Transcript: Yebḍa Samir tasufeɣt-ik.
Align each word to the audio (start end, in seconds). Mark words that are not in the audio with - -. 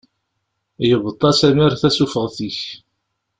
Yebḍa 0.89 1.31
Samir 1.39 1.73
tasufeɣt-ik. 1.81 2.59